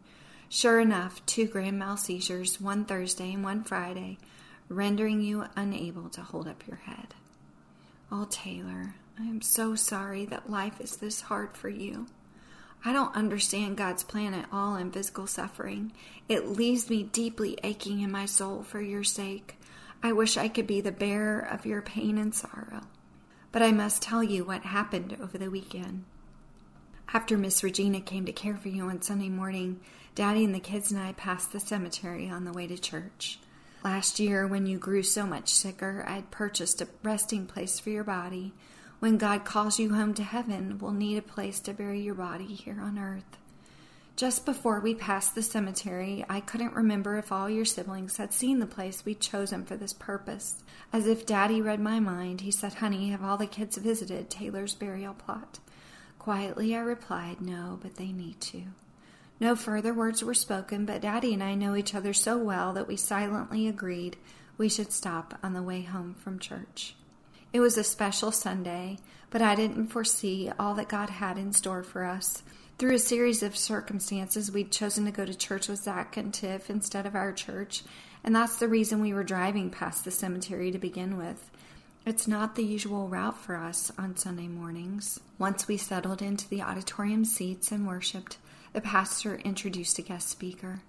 Sure 0.50 0.80
enough, 0.80 1.26
two 1.26 1.46
grand 1.46 1.78
mal 1.78 1.98
seizures, 1.98 2.62
one 2.62 2.86
Thursday 2.86 3.34
and 3.34 3.44
one 3.44 3.64
Friday, 3.64 4.18
rendering 4.70 5.20
you 5.20 5.46
unable 5.56 6.10
to 6.10 6.22
hold 6.22 6.48
up 6.48 6.66
your 6.66 6.78
head. 6.78 7.14
Oh, 8.12 8.28
Taylor, 8.30 8.96
I 9.20 9.24
am 9.24 9.42
so 9.42 9.76
sorry 9.76 10.26
that 10.28 10.50
life 10.50 10.80
is 10.80 10.98
this 10.98 11.22
hard 11.22 11.58
for 11.58 11.68
you. 11.68 12.08
I 12.86 12.94
don't 12.94 13.16
understand 13.16 13.76
God's 13.76 14.04
plan 14.04 14.34
at 14.34 14.48
all 14.52 14.78
in 14.78 14.92
physical 14.92 15.28
suffering. 15.28 15.92
It 16.30 16.48
leaves 16.48 16.90
me 16.90 17.04
deeply 17.04 17.58
aching 17.64 18.00
in 18.00 18.12
my 18.12 18.26
soul 18.26 18.64
for 18.64 18.80
your 18.80 19.04
sake. 19.04 19.60
I 20.02 20.14
wish 20.14 20.38
I 20.38 20.48
could 20.48 20.68
be 20.68 20.80
the 20.80 20.92
bearer 20.94 21.40
of 21.40 21.66
your 21.66 21.82
pain 21.82 22.18
and 22.18 22.34
sorrow. 22.34 22.84
But 23.52 23.64
I 23.64 23.72
must 23.72 24.02
tell 24.02 24.24
you 24.24 24.46
what 24.46 24.62
happened 24.62 25.18
over 25.22 25.38
the 25.38 25.52
weekend. 25.52 26.06
After 27.14 27.38
Miss 27.38 27.64
Regina 27.64 28.00
came 28.00 28.26
to 28.26 28.32
care 28.32 28.56
for 28.56 28.68
you 28.70 28.90
on 28.90 29.02
Sunday 29.02 29.30
morning, 29.30 29.80
Daddy 30.18 30.44
and 30.44 30.56
the 30.56 30.60
kids 30.60 30.92
and 30.92 31.00
I 31.00 31.14
passed 31.14 31.52
the 31.52 31.60
cemetery 31.60 32.28
on 32.28 32.44
the 32.44 32.52
way 32.52 32.66
to 32.66 32.76
church. 32.76 33.38
Last 33.84 34.20
year, 34.20 34.48
when 34.48 34.66
you 34.66 34.80
grew 34.80 35.04
so 35.04 35.28
much 35.28 35.54
sicker, 35.54 36.04
I'd 36.08 36.32
purchased 36.32 36.82
a 36.82 36.88
resting 37.04 37.46
place 37.46 37.80
for 37.80 37.92
your 37.92 38.04
body. 38.04 38.52
When 38.98 39.20
God 39.20 39.46
calls 39.46 39.78
you 39.78 39.94
home 39.94 40.16
to 40.16 40.24
heaven, 40.24 40.80
we'll 40.80 40.94
need 40.94 41.20
a 41.20 41.22
place 41.22 41.60
to 41.60 41.72
bury 41.72 42.02
your 42.02 42.16
body 42.16 42.48
here 42.48 42.82
on 42.82 42.98
earth. 42.98 43.38
Just 44.16 44.44
before 44.44 44.80
we 44.80 44.96
passed 44.96 45.36
the 45.36 45.44
cemetery, 45.44 46.26
I 46.28 46.40
couldn't 46.40 46.74
remember 46.74 47.20
if 47.20 47.32
all 47.32 47.48
your 47.48 47.64
siblings 47.64 48.18
had 48.18 48.34
seen 48.34 48.58
the 48.58 48.66
place 48.66 49.06
we'd 49.06 49.20
chosen 49.20 49.66
for 49.66 49.78
this 49.78 49.94
purpose. 49.94 50.64
As 50.92 51.06
if 51.06 51.28
Daddy 51.28 51.62
read 51.62 51.80
my 51.80 52.00
mind, 52.00 52.42
he 52.42 52.50
said, 52.50 52.74
Honey, 52.74 53.10
have 53.12 53.24
all 53.24 53.38
the 53.38 53.46
kids 53.46 53.78
visited 53.78 54.32
Taylor's 54.32 54.74
burial 54.74 55.14
plot? 55.14 55.60
Quietly, 56.18 56.76
I 56.76 56.80
replied, 56.80 57.40
No, 57.40 57.78
but 57.80 57.98
they 57.98 58.12
need 58.12 58.42
to. 58.42 58.64
No 59.40 59.56
further 59.56 59.94
words 59.94 60.24
were 60.24 60.34
spoken, 60.34 60.86
but 60.86 61.02
Daddy 61.02 61.34
and 61.34 61.44
I 61.44 61.54
know 61.54 61.76
each 61.76 61.94
other 61.94 62.14
so 62.14 62.38
well 62.38 62.74
that 62.74 62.88
we 62.88 62.96
silently 62.96 63.68
agreed 63.68 64.18
we 64.58 64.70
should 64.70 64.92
stop 64.92 65.38
on 65.44 65.54
the 65.54 65.62
way 65.62 65.84
home 65.84 66.16
from 66.16 66.40
church. 66.40 66.96
It 67.54 67.60
was 67.60 67.78
a 67.78 67.84
special 67.84 68.32
Sunday, 68.32 68.98
but 69.30 69.42
I 69.42 69.56
didn't 69.56 69.88
foresee 69.88 70.52
all 70.58 70.74
that 70.76 70.90
God 70.90 71.10
had 71.10 71.38
in 71.38 71.54
store 71.54 71.84
for 71.84 72.04
us. 72.04 72.44
Through 72.78 72.96
a 72.96 73.00
series 73.00 73.42
of 73.44 73.58
circumstances, 73.58 74.52
we'd 74.52 74.72
chosen 74.72 75.06
to 75.06 75.12
go 75.12 75.26
to 75.26 75.34
church 75.34 75.68
with 75.68 75.80
Zach 75.80 76.18
and 76.18 76.34
Tiff 76.34 76.70
instead 76.70 77.06
of 77.06 77.16
our 77.16 77.32
church, 77.32 77.84
and 78.24 78.36
that's 78.36 78.58
the 78.58 78.68
reason 78.68 79.02
we 79.02 79.14
were 79.14 79.24
driving 79.24 79.70
past 79.70 80.06
the 80.06 80.12
cemetery 80.12 80.72
to 80.72 80.78
begin 80.78 81.18
with. 81.18 81.50
It's 82.06 82.28
not 82.28 82.56
the 82.56 82.64
usual 82.64 83.08
route 83.08 83.38
for 83.38 83.56
us 83.56 83.92
on 83.98 84.16
Sunday 84.16 84.48
mornings. 84.48 85.20
Once 85.38 85.68
we 85.68 85.78
settled 85.78 86.22
into 86.22 86.48
the 86.48 86.62
auditorium 86.62 87.26
seats 87.26 87.72
and 87.72 87.88
worshiped, 87.88 88.38
the 88.78 88.82
pastor 88.82 89.38
introduced 89.38 89.98
a 89.98 90.04
guest 90.04 90.30
speaker. 90.30 90.84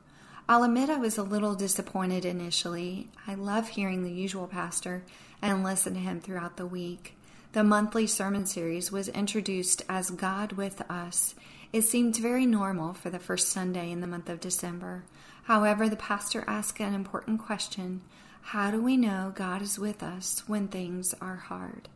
I'll 0.46 0.62
admit 0.62 0.90
I 0.90 0.98
was 0.98 1.16
a 1.16 1.22
little 1.22 1.54
disappointed 1.54 2.26
initially. 2.26 3.08
I 3.26 3.32
love 3.32 3.66
hearing 3.66 4.04
the 4.04 4.12
usual 4.12 4.46
pastor 4.46 5.04
and 5.40 5.64
listen 5.64 5.94
to 5.94 6.00
him 6.00 6.20
throughout 6.20 6.58
the 6.58 6.66
week. 6.66 7.16
The 7.52 7.64
monthly 7.64 8.06
sermon 8.06 8.44
series 8.44 8.92
was 8.92 9.08
introduced 9.08 9.80
as 9.88 10.10
God 10.10 10.52
with 10.52 10.82
Us. 10.90 11.34
It 11.72 11.80
seemed 11.80 12.18
very 12.18 12.44
normal 12.44 12.92
for 12.92 13.08
the 13.08 13.18
first 13.18 13.48
Sunday 13.48 13.90
in 13.90 14.02
the 14.02 14.06
month 14.06 14.28
of 14.28 14.38
December. 14.38 15.04
However, 15.44 15.88
the 15.88 15.96
pastor 15.96 16.44
asked 16.46 16.80
an 16.80 16.92
important 16.92 17.40
question 17.40 18.02
How 18.42 18.70
do 18.70 18.82
we 18.82 18.98
know 18.98 19.32
God 19.34 19.62
is 19.62 19.78
with 19.78 20.02
us 20.02 20.42
when 20.46 20.68
things 20.68 21.14
are 21.22 21.36
hard? 21.36 21.88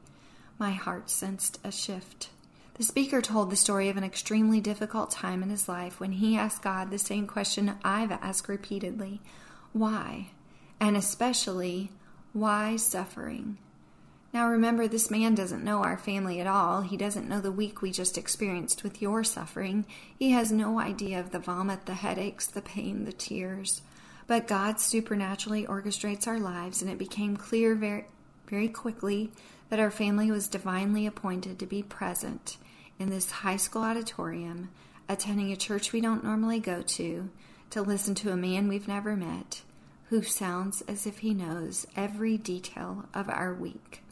My 0.59 0.71
heart 0.71 1.11
sensed 1.11 1.59
a 1.63 1.71
shift. 1.71 2.31
The 2.75 2.85
speaker 2.85 3.21
told 3.21 3.51
the 3.51 3.57
story 3.57 3.89
of 3.89 3.97
an 3.97 4.05
extremely 4.05 4.61
difficult 4.61 5.11
time 5.11 5.43
in 5.43 5.51
his 5.51 5.69
life 5.69 6.01
when 6.01 6.13
he 6.13 6.37
asked 6.37 6.63
God 6.63 6.91
the 6.91 6.99
same 6.99 7.27
question 7.27 7.75
I've 7.85 8.13
asked 8.13 8.49
repeatedly 8.49 9.21
why? 9.73 10.29
And 10.81 10.97
especially, 10.97 11.91
why 12.33 12.77
suffering? 12.77 13.59
Now 14.33 14.49
remember, 14.49 14.89
this 14.89 15.11
man 15.11 15.35
doesn't 15.35 15.65
know 15.65 15.83
our 15.83 15.99
family 15.99 16.41
at 16.41 16.47
all. 16.47 16.81
He 16.83 16.97
doesn't 16.97 17.29
know 17.29 17.41
the 17.41 17.53
week 17.53 17.83
we 17.83 17.91
just 17.91 18.17
experienced 18.17 18.83
with 18.83 19.03
your 19.03 19.23
suffering. 19.25 19.85
He 20.19 20.31
has 20.31 20.51
no 20.51 20.79
idea 20.79 21.21
of 21.21 21.31
the 21.31 21.39
vomit, 21.39 21.85
the 21.85 21.95
headaches, 21.95 22.47
the 22.47 22.63
pain, 22.63 23.05
the 23.05 23.13
tears. 23.13 23.83
But 24.27 24.49
God 24.49 24.81
supernaturally 24.81 25.67
orchestrates 25.67 26.27
our 26.27 26.39
lives, 26.39 26.81
and 26.81 26.91
it 26.91 26.99
became 26.99 27.37
clear 27.37 27.75
very, 27.75 28.07
very 28.53 28.69
quickly 28.69 29.31
that 29.71 29.81
our 29.81 29.91
family 29.91 30.31
was 30.31 30.47
divinely 30.47 31.07
appointed 31.07 31.59
to 31.59 31.65
be 31.65 31.83
present 31.83 32.59
in 32.99 33.09
this 33.09 33.31
high 33.31 33.57
school 33.57 33.81
auditorium, 33.81 34.69
attending 35.09 35.51
a 35.51 35.57
church 35.57 35.91
we 35.91 36.03
don't 36.03 36.23
normally 36.23 36.61
go 36.61 36.83
to, 36.83 37.31
to 37.71 37.81
listen 37.81 38.15
to 38.15 38.31
a 38.31 38.37
man 38.37 38.69
we've 38.69 38.87
never 38.87 39.17
met 39.17 39.63
who 40.11 40.21
sounds 40.21 40.83
as 40.83 41.07
if 41.07 41.21
he 41.21 41.33
knows 41.33 41.87
every 41.97 42.37
detail 42.37 43.07
of 43.15 43.31
our 43.31 43.55
week. 43.55 44.03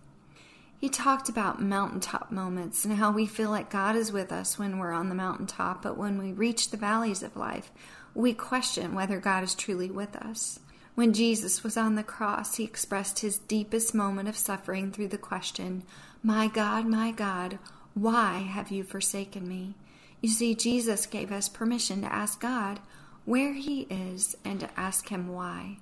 He 0.79 0.89
talked 0.89 1.29
about 1.29 1.61
mountaintop 1.61 2.33
moments 2.33 2.87
and 2.87 2.95
how 2.95 3.13
we 3.13 3.27
feel 3.27 3.51
like 3.51 3.69
God 3.69 3.95
is 3.95 4.11
with 4.11 4.33
us 4.33 4.59
when 4.59 4.79
we're 4.79 4.93
on 4.93 5.11
the 5.11 5.15
mountaintop, 5.15 5.83
but 5.83 5.99
when 5.99 6.17
we 6.17 6.33
reach 6.33 6.71
the 6.71 6.79
valleys 6.79 7.23
of 7.23 7.37
life, 7.37 7.71
we 8.15 8.33
question 8.33 8.95
whether 8.95 9.21
God 9.21 9.45
is 9.45 9.55
truly 9.55 9.91
with 9.91 10.17
us. 10.17 10.61
When 11.01 11.15
Jesus 11.15 11.65
was 11.65 11.79
on 11.79 11.95
the 11.95 12.03
cross, 12.03 12.57
he 12.57 12.65
expressed 12.65 13.21
his 13.21 13.39
deepest 13.39 13.95
moment 13.95 14.29
of 14.29 14.37
suffering 14.37 14.93
through 14.93 15.09
the 15.09 15.17
question, 15.17 15.83
My 16.23 16.47
God, 16.47 16.85
my 16.85 17.11
God, 17.11 17.59
why 17.95 18.41
have 18.41 18.71
you 18.71 18.85
forsaken 18.85 19.49
me? 19.49 19.77
You 20.21 20.29
see, 20.29 20.55
Jesus 20.55 21.07
gave 21.07 21.33
us 21.33 21.49
permission 21.49 22.03
to 22.03 22.13
ask 22.13 22.39
God 22.39 22.81
where 23.25 23.55
he 23.55 23.87
is 23.89 24.37
and 24.45 24.61
to 24.61 24.69
ask 24.79 25.09
him 25.09 25.29
why. 25.29 25.79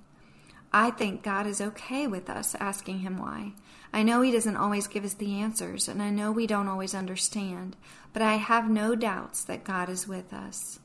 I 0.71 0.89
think 0.91 1.21
God 1.21 1.45
is 1.47 1.59
okay 1.59 2.07
with 2.07 2.29
us 2.29 2.55
asking 2.57 2.99
him 2.99 3.17
why. 3.17 3.51
I 3.91 4.03
know 4.03 4.21
He 4.21 4.31
doesn't 4.31 4.55
always 4.55 4.87
give 4.87 5.03
us 5.03 5.15
the 5.15 5.41
answers, 5.41 5.89
and 5.89 6.01
I 6.01 6.11
know 6.11 6.31
we 6.31 6.47
don't 6.47 6.69
always 6.69 6.95
understand, 6.95 7.75
but 8.13 8.21
I 8.21 8.35
have 8.35 8.69
no 8.69 8.95
doubts 8.95 9.43
that 9.43 9.65
God 9.65 9.89
is 9.89 10.07
with 10.07 10.31
us. 10.31 10.79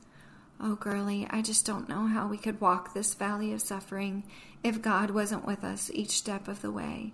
Oh, 0.59 0.75
girlie, 0.75 1.27
I 1.29 1.41
just 1.41 1.65
don't 1.65 1.89
know 1.89 2.07
how 2.07 2.27
we 2.27 2.37
could 2.37 2.61
walk 2.61 2.93
this 2.93 3.13
valley 3.13 3.51
of 3.51 3.61
suffering 3.61 4.23
if 4.63 4.81
God 4.81 5.11
wasn't 5.11 5.45
with 5.45 5.65
us 5.65 5.91
each 5.93 6.11
step 6.11 6.47
of 6.47 6.61
the 6.61 6.71
way. 6.71 7.11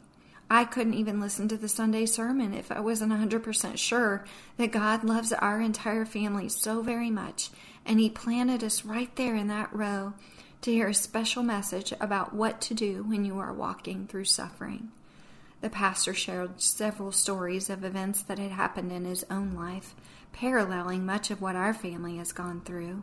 I 0.50 0.64
couldn't 0.64 0.94
even 0.94 1.20
listen 1.20 1.48
to 1.48 1.58
the 1.58 1.68
Sunday 1.68 2.06
sermon 2.06 2.54
if 2.54 2.72
I 2.72 2.80
wasn't 2.80 3.14
100% 3.14 3.78
sure 3.78 4.26
that 4.58 4.72
God 4.72 5.04
loves 5.04 5.34
our 5.34 5.60
entire 5.60 6.06
family 6.06 6.50
so 6.50 6.84
very 6.84 7.10
much, 7.10 7.50
and 7.84 8.00
He 8.00 8.10
planted 8.10 8.64
us 8.64 8.86
right 8.86 9.14
there 9.16 9.36
in 9.36 9.48
that 9.48 9.74
row 9.74 10.14
to 10.62 10.72
hear 10.72 10.90
a 10.90 10.94
special 10.94 11.42
message 11.42 11.94
about 12.00 12.36
what 12.36 12.62
to 12.62 12.76
do 12.76 13.04
when 13.04 13.26
you 13.26 13.40
are 13.40 13.54
walking 13.54 14.06
through 14.06 14.26
suffering. 14.26 14.92
The 15.62 15.70
pastor 15.70 16.14
shared 16.14 16.62
several 16.62 17.12
stories 17.12 17.72
of 17.72 17.84
events 17.84 18.22
that 18.24 18.38
had 18.38 18.52
happened 18.52 18.92
in 18.92 19.06
his 19.06 19.26
own 19.32 19.56
life, 19.56 19.96
paralleling 20.32 21.06
much 21.06 21.32
of 21.32 21.42
what 21.42 21.56
our 21.56 21.74
family 21.74 22.18
has 22.18 22.32
gone 22.32 22.62
through 22.62 23.02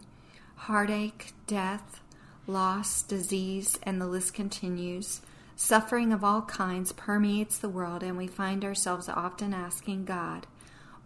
heartache, 0.58 1.32
death, 1.46 2.00
loss, 2.46 3.02
disease, 3.02 3.78
and 3.82 4.00
the 4.00 4.06
list 4.06 4.34
continues. 4.34 5.20
Suffering 5.56 6.12
of 6.12 6.22
all 6.22 6.42
kinds 6.42 6.92
permeates 6.92 7.58
the 7.58 7.68
world, 7.68 8.02
and 8.02 8.16
we 8.16 8.26
find 8.26 8.64
ourselves 8.64 9.08
often 9.08 9.54
asking 9.54 10.04
God, 10.04 10.46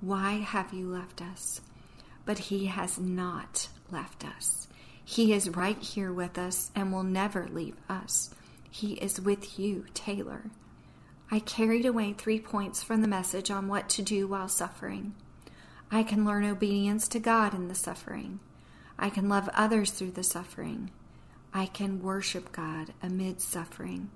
Why 0.00 0.34
have 0.34 0.72
you 0.72 0.88
left 0.88 1.22
us? 1.22 1.60
But 2.24 2.38
He 2.38 2.66
has 2.66 2.98
not 2.98 3.68
left 3.90 4.24
us. 4.24 4.68
He 5.04 5.32
is 5.32 5.50
right 5.50 5.78
here 5.78 6.12
with 6.12 6.38
us 6.38 6.70
and 6.74 6.92
will 6.92 7.02
never 7.02 7.46
leave 7.48 7.76
us. 7.88 8.30
He 8.70 8.94
is 8.94 9.20
with 9.20 9.58
you, 9.58 9.86
Taylor. 9.94 10.50
I 11.30 11.40
carried 11.40 11.86
away 11.86 12.12
three 12.12 12.40
points 12.40 12.82
from 12.82 13.02
the 13.02 13.08
message 13.08 13.50
on 13.50 13.68
what 13.68 13.88
to 13.90 14.02
do 14.02 14.26
while 14.26 14.48
suffering. 14.48 15.14
I 15.90 16.02
can 16.02 16.24
learn 16.24 16.44
obedience 16.44 17.08
to 17.08 17.18
God 17.18 17.54
in 17.54 17.68
the 17.68 17.74
suffering. 17.74 18.40
I 19.02 19.10
can 19.10 19.28
love 19.28 19.50
others 19.52 19.90
through 19.90 20.12
the 20.12 20.22
suffering. 20.22 20.92
I 21.52 21.66
can 21.66 22.00
worship 22.00 22.52
God 22.52 22.92
amid 23.02 23.40
suffering. 23.40 24.12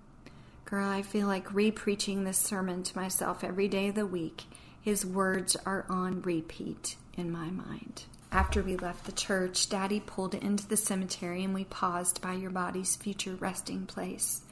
Girl, 0.64 0.88
I 0.88 1.02
feel 1.02 1.26
like 1.26 1.52
re-preaching 1.52 2.22
this 2.22 2.38
sermon 2.38 2.84
to 2.84 2.96
myself 2.96 3.42
every 3.42 3.66
day 3.66 3.88
of 3.88 3.96
the 3.96 4.06
week. 4.06 4.44
His 4.80 5.04
words 5.04 5.56
are 5.66 5.86
on 5.88 6.22
repeat 6.22 6.94
in 7.14 7.32
my 7.32 7.50
mind. 7.50 8.04
After 8.30 8.62
we 8.62 8.76
left 8.76 9.06
the 9.06 9.12
church, 9.12 9.68
Daddy 9.68 9.98
pulled 9.98 10.36
into 10.36 10.68
the 10.68 10.76
cemetery 10.76 11.42
and 11.42 11.52
we 11.52 11.64
paused 11.64 12.22
by 12.22 12.34
your 12.34 12.50
body's 12.50 12.94
future 12.94 13.34
resting 13.34 13.86
place. 13.86 14.42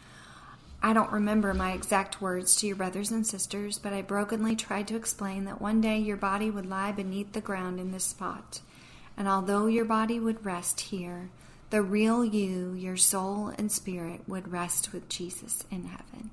I 0.82 0.94
don't 0.94 1.12
remember 1.12 1.54
my 1.54 1.74
exact 1.74 2.20
words 2.20 2.56
to 2.56 2.66
your 2.66 2.74
brothers 2.74 3.12
and 3.12 3.24
sisters, 3.24 3.78
but 3.78 3.92
I 3.92 4.02
brokenly 4.02 4.56
tried 4.56 4.88
to 4.88 4.96
explain 4.96 5.44
that 5.44 5.60
one 5.60 5.80
day 5.80 5.98
your 5.98 6.16
body 6.16 6.50
would 6.50 6.66
lie 6.66 6.90
beneath 6.90 7.34
the 7.34 7.40
ground 7.40 7.78
in 7.78 7.92
this 7.92 8.02
spot. 8.02 8.62
And 9.16 9.28
although 9.28 9.66
your 9.66 9.84
body 9.84 10.18
would 10.18 10.44
rest 10.44 10.80
here, 10.80 11.30
the 11.70 11.82
real 11.82 12.24
you, 12.24 12.72
your 12.74 12.96
soul 12.96 13.52
and 13.58 13.70
spirit, 13.70 14.22
would 14.26 14.52
rest 14.52 14.92
with 14.92 15.08
Jesus 15.08 15.64
in 15.70 15.84
heaven. 15.84 16.30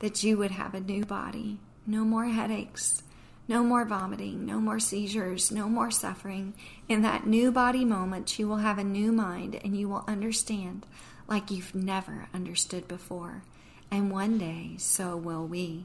That 0.00 0.22
you 0.22 0.36
would 0.36 0.50
have 0.50 0.74
a 0.74 0.80
new 0.80 1.04
body, 1.04 1.58
no 1.86 2.04
more 2.04 2.26
headaches, 2.26 3.02
no 3.48 3.62
more 3.62 3.84
vomiting, 3.84 4.44
no 4.44 4.58
more 4.58 4.80
seizures, 4.80 5.50
no 5.50 5.68
more 5.68 5.90
suffering. 5.90 6.54
In 6.88 7.02
that 7.02 7.26
new 7.26 7.52
body 7.52 7.84
moment, 7.84 8.38
you 8.38 8.48
will 8.48 8.56
have 8.56 8.78
a 8.78 8.84
new 8.84 9.12
mind 9.12 9.60
and 9.62 9.76
you 9.76 9.88
will 9.88 10.04
understand 10.08 10.84
like 11.28 11.50
you've 11.50 11.74
never 11.74 12.28
understood 12.34 12.88
before 12.88 13.42
and 13.90 14.10
one 14.10 14.38
day 14.38 14.74
so 14.78 15.16
will 15.16 15.46
we. 15.46 15.84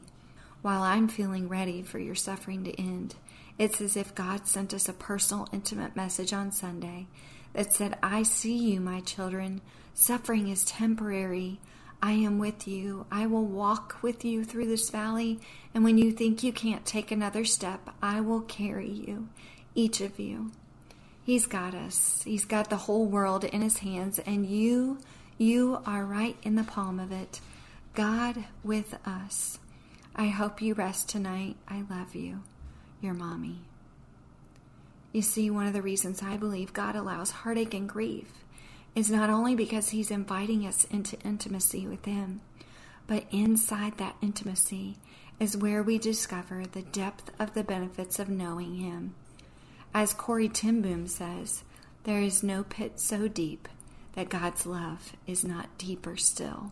While 0.61 0.81
I'm 0.83 1.07
feeling 1.07 1.47
ready 1.47 1.81
for 1.81 1.99
your 1.99 2.15
suffering 2.15 2.63
to 2.65 2.79
end, 2.79 3.15
it's 3.57 3.81
as 3.81 3.95
if 3.95 4.15
God 4.15 4.47
sent 4.47 4.73
us 4.73 4.89
a 4.89 4.93
personal, 4.93 5.47
intimate 5.51 5.95
message 5.95 6.33
on 6.33 6.51
Sunday 6.51 7.07
that 7.53 7.73
said, 7.73 7.97
I 8.01 8.23
see 8.23 8.57
you, 8.57 8.79
my 8.79 9.01
children. 9.01 9.61
Suffering 9.93 10.47
is 10.47 10.63
temporary. 10.65 11.59
I 12.01 12.13
am 12.13 12.39
with 12.39 12.67
you. 12.67 13.05
I 13.11 13.27
will 13.27 13.45
walk 13.45 13.97
with 14.01 14.25
you 14.25 14.43
through 14.43 14.67
this 14.67 14.89
valley. 14.89 15.39
And 15.73 15.83
when 15.83 15.97
you 15.97 16.11
think 16.11 16.41
you 16.43 16.51
can't 16.51 16.85
take 16.85 17.11
another 17.11 17.45
step, 17.45 17.89
I 18.01 18.21
will 18.21 18.41
carry 18.41 18.89
you, 18.89 19.29
each 19.75 20.01
of 20.01 20.19
you. 20.19 20.51
He's 21.23 21.45
got 21.45 21.75
us. 21.75 22.23
He's 22.23 22.45
got 22.45 22.69
the 22.69 22.77
whole 22.77 23.05
world 23.05 23.43
in 23.43 23.61
his 23.61 23.77
hands, 23.77 24.17
and 24.19 24.45
you, 24.45 24.97
you 25.37 25.79
are 25.85 26.03
right 26.03 26.35
in 26.41 26.55
the 26.55 26.63
palm 26.63 26.99
of 26.99 27.11
it. 27.11 27.39
God 27.93 28.45
with 28.63 28.95
us. 29.07 29.59
I 30.15 30.27
hope 30.27 30.61
you 30.61 30.73
rest 30.73 31.09
tonight. 31.09 31.57
I 31.67 31.83
love 31.89 32.15
you. 32.15 32.41
Your 33.01 33.13
mommy. 33.13 33.61
You 35.11 35.21
see, 35.21 35.49
one 35.49 35.67
of 35.67 35.73
the 35.73 35.81
reasons 35.81 36.21
I 36.21 36.37
believe 36.37 36.71
God 36.71 36.95
allows 36.95 37.31
heartache 37.31 37.73
and 37.73 37.89
grief 37.89 38.31
is 38.95 39.09
not 39.09 39.29
only 39.29 39.55
because 39.55 39.89
He's 39.89 40.11
inviting 40.11 40.65
us 40.65 40.85
into 40.85 41.19
intimacy 41.21 41.87
with 41.87 42.05
Him, 42.05 42.41
but 43.07 43.25
inside 43.31 43.97
that 43.97 44.15
intimacy 44.21 44.97
is 45.39 45.57
where 45.57 45.81
we 45.81 45.97
discover 45.97 46.65
the 46.65 46.83
depth 46.83 47.31
of 47.39 47.53
the 47.53 47.63
benefits 47.63 48.19
of 48.19 48.29
knowing 48.29 48.75
Him. 48.75 49.15
As 49.93 50.13
Corrie 50.13 50.47
ten 50.47 50.81
Boom 50.81 51.07
says, 51.07 51.63
there 52.03 52.21
is 52.21 52.43
no 52.43 52.63
pit 52.63 52.99
so 52.99 53.27
deep 53.27 53.67
that 54.13 54.29
God's 54.29 54.65
love 54.65 55.13
is 55.25 55.43
not 55.43 55.77
deeper 55.77 56.15
still. 56.17 56.71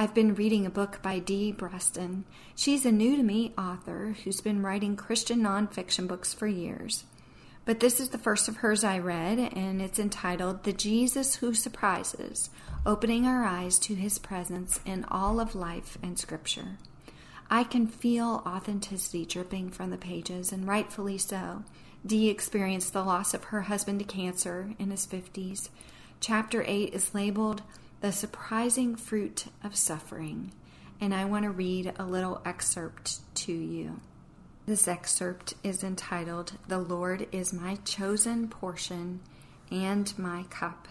I've 0.00 0.14
been 0.14 0.36
reading 0.36 0.64
a 0.64 0.70
book 0.70 1.00
by 1.02 1.18
Dee 1.18 1.52
Brestin. 1.52 2.22
She's 2.54 2.86
a 2.86 2.92
new 2.92 3.16
to 3.16 3.22
me 3.24 3.52
author 3.58 4.14
who's 4.22 4.40
been 4.40 4.62
writing 4.62 4.94
Christian 4.94 5.40
nonfiction 5.40 6.06
books 6.06 6.32
for 6.32 6.46
years. 6.46 7.02
But 7.64 7.80
this 7.80 7.98
is 7.98 8.10
the 8.10 8.16
first 8.16 8.46
of 8.46 8.58
hers 8.58 8.84
I 8.84 9.00
read, 9.00 9.40
and 9.40 9.82
it's 9.82 9.98
entitled 9.98 10.62
The 10.62 10.72
Jesus 10.72 11.34
Who 11.34 11.52
Surprises 11.52 12.48
Opening 12.86 13.26
Our 13.26 13.42
Eyes 13.42 13.76
to 13.80 13.96
His 13.96 14.20
Presence 14.20 14.78
in 14.86 15.04
All 15.10 15.40
of 15.40 15.56
Life 15.56 15.98
and 16.00 16.16
Scripture. 16.16 16.78
I 17.50 17.64
can 17.64 17.88
feel 17.88 18.44
authenticity 18.46 19.26
dripping 19.26 19.70
from 19.70 19.90
the 19.90 19.98
pages, 19.98 20.52
and 20.52 20.68
rightfully 20.68 21.18
so. 21.18 21.64
Dee 22.06 22.30
experienced 22.30 22.92
the 22.92 23.02
loss 23.02 23.34
of 23.34 23.42
her 23.46 23.62
husband 23.62 23.98
to 23.98 24.04
cancer 24.04 24.74
in 24.78 24.92
his 24.92 25.08
50s. 25.08 25.70
Chapter 26.20 26.62
8 26.64 26.94
is 26.94 27.14
labeled 27.14 27.62
the 28.00 28.12
Surprising 28.12 28.94
Fruit 28.94 29.46
of 29.64 29.74
Suffering, 29.74 30.52
and 31.00 31.12
I 31.12 31.24
want 31.24 31.42
to 31.44 31.50
read 31.50 31.92
a 31.98 32.04
little 32.04 32.40
excerpt 32.44 33.18
to 33.36 33.52
you. 33.52 34.00
This 34.66 34.86
excerpt 34.86 35.54
is 35.64 35.82
entitled, 35.82 36.52
The 36.68 36.78
Lord 36.78 37.26
is 37.32 37.52
My 37.52 37.76
Chosen 37.84 38.46
Portion 38.46 39.18
and 39.72 40.16
My 40.16 40.44
Cup. 40.44 40.86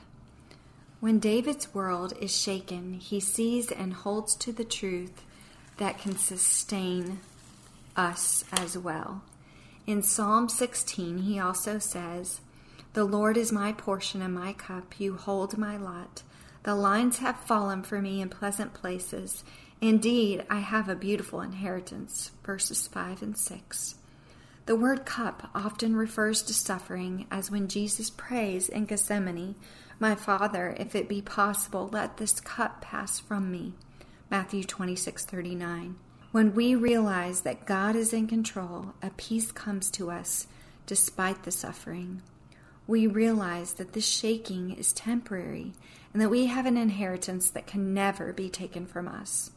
When 0.99 1.19
David's 1.19 1.73
world 1.73 2.11
is 2.19 2.35
shaken, 2.35 2.95
he 2.95 3.21
sees 3.21 3.71
and 3.71 3.93
holds 3.93 4.35
to 4.37 4.51
the 4.51 4.65
truth 4.65 5.23
that 5.77 5.99
can 5.99 6.17
sustain 6.17 7.21
us 7.95 8.43
as 8.51 8.77
well. 8.77 9.21
In 9.85 10.03
Psalm 10.03 10.49
16, 10.49 11.19
he 11.19 11.39
also 11.39 11.79
says, 11.79 12.41
The 12.91 13.05
Lord 13.05 13.37
is 13.37 13.53
my 13.53 13.71
portion 13.71 14.21
and 14.21 14.33
my 14.33 14.51
cup. 14.51 14.99
You 14.99 15.15
hold 15.15 15.57
my 15.57 15.77
lot. 15.77 16.23
The 16.67 16.75
lines 16.75 17.19
have 17.19 17.39
fallen 17.39 17.81
for 17.83 18.01
me 18.01 18.19
in 18.19 18.27
pleasant 18.27 18.73
places. 18.73 19.45
Indeed, 19.79 20.43
I 20.49 20.59
have 20.59 20.89
a 20.89 20.97
beautiful 20.97 21.39
inheritance. 21.39 22.31
Verses 22.43 22.89
5 22.89 23.21
and 23.21 23.37
6. 23.37 23.95
The 24.65 24.75
word 24.75 25.05
cup 25.05 25.49
often 25.55 25.95
refers 25.95 26.41
to 26.41 26.53
suffering, 26.53 27.25
as 27.31 27.49
when 27.49 27.69
Jesus 27.69 28.09
prays 28.09 28.67
in 28.67 28.83
Gethsemane, 28.83 29.55
My 29.97 30.13
Father, 30.13 30.75
if 30.77 30.93
it 30.93 31.07
be 31.07 31.21
possible, 31.21 31.87
let 31.89 32.17
this 32.17 32.41
cup 32.41 32.81
pass 32.81 33.17
from 33.17 33.49
me. 33.49 33.71
Matthew 34.29 34.65
26 34.65 35.23
39. 35.23 35.95
When 36.33 36.53
we 36.53 36.75
realize 36.75 37.43
that 37.43 37.65
God 37.65 37.95
is 37.95 38.11
in 38.11 38.27
control, 38.27 38.93
a 39.01 39.11
peace 39.11 39.53
comes 39.53 39.89
to 39.91 40.11
us 40.11 40.47
despite 40.85 41.43
the 41.43 41.51
suffering. 41.51 42.23
We 42.87 43.05
realize 43.05 43.73
that 43.73 43.93
this 43.93 44.07
shaking 44.07 44.71
is 44.71 44.93
temporary 44.93 45.73
and 46.13 46.21
that 46.21 46.29
we 46.29 46.45
have 46.45 46.65
an 46.65 46.77
inheritance 46.77 47.49
that 47.49 47.67
can 47.67 47.93
never 47.93 48.33
be 48.33 48.49
taken 48.49 48.85
from 48.85 49.07
us. 49.07 49.51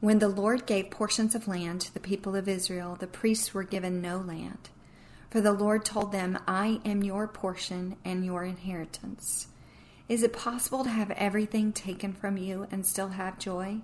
When 0.00 0.18
the 0.18 0.28
Lord 0.28 0.66
gave 0.66 0.90
portions 0.90 1.34
of 1.34 1.48
land 1.48 1.80
to 1.80 1.94
the 1.94 2.00
people 2.00 2.36
of 2.36 2.46
Israel, 2.46 2.94
the 3.00 3.06
priests 3.06 3.54
were 3.54 3.62
given 3.62 4.02
no 4.02 4.18
land. 4.18 4.68
For 5.30 5.40
the 5.40 5.52
Lord 5.52 5.84
told 5.84 6.12
them, 6.12 6.38
I 6.46 6.80
am 6.84 7.02
your 7.02 7.26
portion 7.26 7.96
and 8.04 8.24
your 8.24 8.44
inheritance. 8.44 9.48
Is 10.08 10.22
it 10.22 10.34
possible 10.34 10.84
to 10.84 10.90
have 10.90 11.10
everything 11.12 11.72
taken 11.72 12.12
from 12.12 12.36
you 12.36 12.68
and 12.70 12.84
still 12.84 13.08
have 13.08 13.38
joy? 13.38 13.78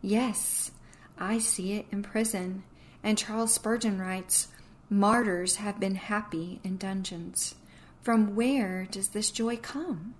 Yes, 0.00 0.70
I 1.18 1.38
see 1.38 1.74
it 1.74 1.86
in 1.92 2.02
prison. 2.02 2.64
And 3.04 3.18
Charles 3.18 3.52
Spurgeon 3.52 4.00
writes, 4.00 4.48
Martyrs 4.88 5.56
have 5.56 5.78
been 5.78 5.96
happy 5.96 6.60
in 6.64 6.78
dungeons. 6.78 7.54
From 8.02 8.34
where 8.34 8.86
does 8.90 9.08
this 9.08 9.30
joy 9.30 9.56
come? 9.56 10.14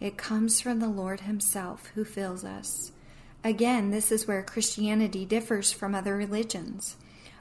It 0.00 0.16
comes 0.16 0.60
from 0.60 0.80
the 0.80 0.88
Lord 0.88 1.20
Himself 1.20 1.90
who 1.94 2.04
fills 2.04 2.44
us. 2.44 2.92
Again, 3.44 3.90
this 3.90 4.10
is 4.10 4.26
where 4.26 4.42
Christianity 4.42 5.24
differs 5.24 5.72
from 5.72 5.94
other 5.94 6.16
religions. 6.16 6.96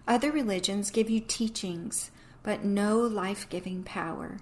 Other 0.08 0.32
religions 0.32 0.91
give 0.91 1.10
you 1.10 1.20
teachings, 1.20 2.12
but 2.44 2.63
no 2.63 3.00
life 3.00 3.48
giving 3.50 3.84
power. 3.84 4.38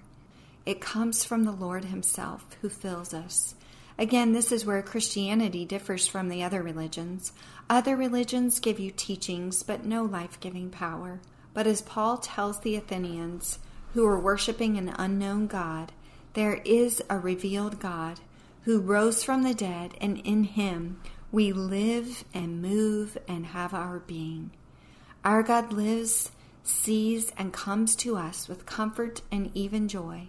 It 0.64 0.80
comes 0.80 1.24
from 1.24 1.44
the 1.44 1.52
Lord 1.52 1.86
Himself 1.86 2.56
who 2.60 2.68
fills 2.68 3.14
us. 3.14 3.54
Again, 3.98 4.32
this 4.32 4.52
is 4.52 4.66
where 4.66 4.82
Christianity 4.82 5.64
differs 5.64 6.06
from 6.06 6.28
the 6.28 6.42
other 6.42 6.62
religions. 6.62 7.32
Other 7.70 7.96
religions 7.96 8.60
give 8.60 8.78
you 8.78 8.90
teachings, 8.90 9.62
but 9.62 9.86
no 9.86 10.04
life 10.04 10.38
giving 10.38 10.70
power. 10.70 11.20
But 11.54 11.66
as 11.66 11.80
Paul 11.80 12.18
tells 12.18 12.60
the 12.60 12.76
Athenians, 12.76 13.58
who 13.96 14.06
are 14.06 14.20
worshiping 14.20 14.76
an 14.76 14.94
unknown 14.98 15.46
God, 15.46 15.90
there 16.34 16.60
is 16.66 17.02
a 17.08 17.18
revealed 17.18 17.80
God 17.80 18.20
who 18.64 18.78
rose 18.78 19.24
from 19.24 19.42
the 19.42 19.54
dead, 19.54 19.94
and 20.02 20.18
in 20.18 20.44
him 20.44 21.00
we 21.32 21.50
live 21.50 22.22
and 22.34 22.60
move 22.60 23.16
and 23.26 23.46
have 23.46 23.72
our 23.72 23.98
being. 24.00 24.50
Our 25.24 25.42
God 25.42 25.72
lives, 25.72 26.30
sees, 26.62 27.32
and 27.38 27.54
comes 27.54 27.96
to 27.96 28.18
us 28.18 28.48
with 28.48 28.66
comfort 28.66 29.22
and 29.32 29.50
even 29.54 29.88
joy, 29.88 30.28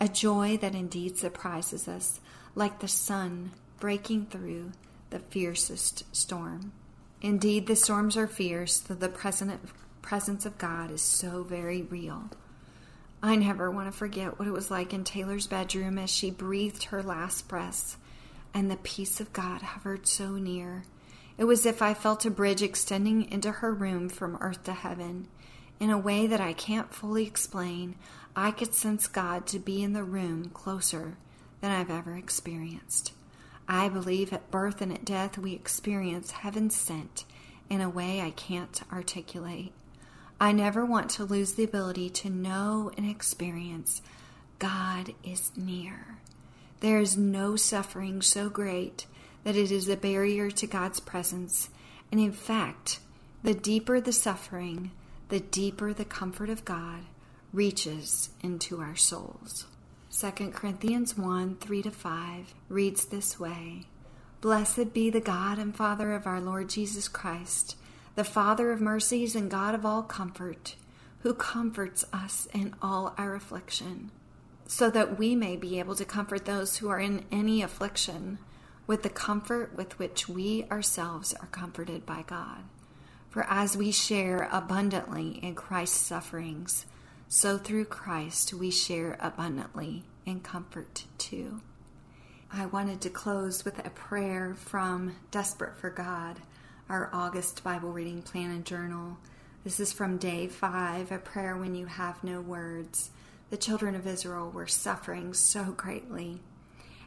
a 0.00 0.08
joy 0.08 0.56
that 0.62 0.74
indeed 0.74 1.18
surprises 1.18 1.86
us 1.86 2.18
like 2.54 2.80
the 2.80 2.88
sun 2.88 3.50
breaking 3.78 4.24
through 4.24 4.72
the 5.10 5.18
fiercest 5.18 6.04
storm. 6.16 6.72
Indeed, 7.20 7.66
the 7.66 7.76
storms 7.76 8.16
are 8.16 8.26
fierce, 8.26 8.78
though 8.78 8.94
the 8.94 9.10
presence 10.00 10.46
of 10.46 10.56
God 10.56 10.90
is 10.90 11.02
so 11.02 11.42
very 11.42 11.82
real. 11.82 12.30
I 13.24 13.36
never 13.36 13.70
want 13.70 13.86
to 13.86 13.96
forget 13.96 14.36
what 14.38 14.48
it 14.48 14.52
was 14.52 14.68
like 14.68 14.92
in 14.92 15.04
Taylor's 15.04 15.46
bedroom 15.46 15.96
as 15.96 16.10
she 16.10 16.32
breathed 16.32 16.84
her 16.84 17.04
last 17.04 17.46
breaths, 17.46 17.96
and 18.52 18.68
the 18.68 18.76
peace 18.76 19.20
of 19.20 19.32
God 19.32 19.62
hovered 19.62 20.08
so 20.08 20.32
near. 20.32 20.82
It 21.38 21.44
was 21.44 21.60
as 21.60 21.66
if 21.66 21.82
I 21.82 21.94
felt 21.94 22.26
a 22.26 22.30
bridge 22.30 22.62
extending 22.62 23.30
into 23.30 23.52
her 23.52 23.72
room 23.72 24.08
from 24.08 24.38
earth 24.40 24.64
to 24.64 24.72
heaven. 24.72 25.28
In 25.78 25.88
a 25.88 25.98
way 25.98 26.26
that 26.26 26.40
I 26.40 26.52
can't 26.52 26.92
fully 26.92 27.24
explain, 27.24 27.94
I 28.34 28.50
could 28.50 28.74
sense 28.74 29.06
God 29.06 29.46
to 29.48 29.60
be 29.60 29.84
in 29.84 29.92
the 29.92 30.04
room 30.04 30.50
closer 30.50 31.16
than 31.60 31.70
I've 31.70 31.90
ever 31.90 32.16
experienced. 32.16 33.12
I 33.68 33.88
believe 33.88 34.32
at 34.32 34.50
birth 34.50 34.82
and 34.82 34.92
at 34.92 35.04
death 35.04 35.38
we 35.38 35.52
experience 35.52 36.32
heaven 36.32 36.70
sent 36.70 37.24
in 37.70 37.80
a 37.80 37.88
way 37.88 38.20
I 38.20 38.30
can't 38.30 38.82
articulate. 38.92 39.72
I 40.42 40.50
never 40.50 40.84
want 40.84 41.08
to 41.10 41.24
lose 41.24 41.52
the 41.52 41.62
ability 41.62 42.10
to 42.10 42.28
know 42.28 42.90
and 42.96 43.08
experience 43.08 44.02
God 44.58 45.14
is 45.22 45.52
near. 45.56 46.18
There 46.80 46.98
is 46.98 47.16
no 47.16 47.54
suffering 47.54 48.22
so 48.22 48.50
great 48.50 49.06
that 49.44 49.54
it 49.54 49.70
is 49.70 49.88
a 49.88 49.96
barrier 49.96 50.50
to 50.50 50.66
God's 50.66 50.98
presence. 50.98 51.70
And 52.10 52.20
in 52.20 52.32
fact, 52.32 52.98
the 53.44 53.54
deeper 53.54 54.00
the 54.00 54.12
suffering, 54.12 54.90
the 55.28 55.38
deeper 55.38 55.94
the 55.94 56.04
comfort 56.04 56.50
of 56.50 56.64
God 56.64 57.02
reaches 57.52 58.30
into 58.42 58.80
our 58.80 58.96
souls. 58.96 59.66
2 60.10 60.50
Corinthians 60.50 61.16
1 61.16 61.58
3 61.58 61.82
to 61.82 61.90
5 61.92 62.54
reads 62.68 63.04
this 63.04 63.38
way 63.38 63.82
Blessed 64.40 64.92
be 64.92 65.08
the 65.08 65.20
God 65.20 65.58
and 65.58 65.72
Father 65.72 66.12
of 66.12 66.26
our 66.26 66.40
Lord 66.40 66.68
Jesus 66.68 67.06
Christ, 67.06 67.76
the 68.14 68.24
Father 68.24 68.70
of 68.70 68.80
mercies 68.80 69.34
and 69.34 69.50
God 69.50 69.74
of 69.74 69.86
all 69.86 70.02
comfort, 70.02 70.76
who 71.20 71.34
comforts 71.34 72.04
us 72.12 72.46
in 72.52 72.74
all 72.82 73.14
our 73.16 73.34
affliction, 73.34 74.10
so 74.66 74.90
that 74.90 75.18
we 75.18 75.34
may 75.34 75.56
be 75.56 75.78
able 75.78 75.94
to 75.94 76.04
comfort 76.04 76.44
those 76.44 76.78
who 76.78 76.88
are 76.88 77.00
in 77.00 77.24
any 77.30 77.62
affliction 77.62 78.38
with 78.86 79.02
the 79.02 79.08
comfort 79.08 79.74
with 79.76 79.98
which 79.98 80.28
we 80.28 80.64
ourselves 80.70 81.32
are 81.34 81.46
comforted 81.46 82.04
by 82.04 82.22
God. 82.26 82.58
For 83.30 83.46
as 83.48 83.76
we 83.76 83.92
share 83.92 84.48
abundantly 84.52 85.38
in 85.42 85.54
Christ's 85.54 85.98
sufferings, 85.98 86.84
so 87.28 87.56
through 87.56 87.86
Christ 87.86 88.52
we 88.52 88.70
share 88.70 89.16
abundantly 89.20 90.04
in 90.26 90.40
comfort 90.40 91.04
too. 91.16 91.62
I 92.52 92.66
wanted 92.66 93.00
to 93.00 93.08
close 93.08 93.64
with 93.64 93.78
a 93.78 93.88
prayer 93.90 94.54
from 94.54 95.16
Desperate 95.30 95.78
for 95.78 95.88
God, 95.88 96.40
our 96.88 97.10
August 97.12 97.62
Bible 97.64 97.92
reading 97.92 98.22
plan 98.22 98.50
and 98.50 98.64
journal. 98.64 99.18
This 99.64 99.80
is 99.80 99.92
from 99.92 100.18
day 100.18 100.48
five, 100.48 101.12
a 101.12 101.18
prayer 101.18 101.56
when 101.56 101.74
you 101.74 101.86
have 101.86 102.22
no 102.24 102.40
words. 102.40 103.10
The 103.50 103.56
children 103.56 103.94
of 103.94 104.06
Israel 104.06 104.50
were 104.50 104.66
suffering 104.66 105.34
so 105.34 105.64
greatly. 105.76 106.40